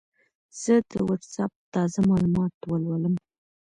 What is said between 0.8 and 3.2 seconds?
د وټساپ تازه معلومات ولولم.